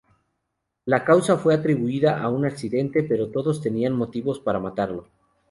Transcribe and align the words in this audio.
La 0.85 1.05
causa 1.05 1.37
fue 1.37 1.53
atribuida 1.53 2.19
a 2.19 2.29
un 2.29 2.43
accidente, 2.43 3.03
pero 3.03 3.29
todos 3.29 3.61
tenían 3.61 3.93
motivos 3.93 4.39
para 4.39 4.57
matarlo. 4.59 5.07